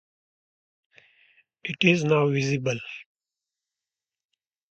It 1.63 1.83
is 1.83 2.03
now 2.03 2.27
visible. 2.27 2.79